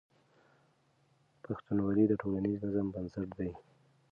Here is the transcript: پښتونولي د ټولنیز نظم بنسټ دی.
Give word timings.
پښتونولي 1.43 2.03
د 2.07 2.13
ټولنیز 2.21 2.59
نظم 2.65 2.87
بنسټ 2.93 3.29
دی. 3.39 3.51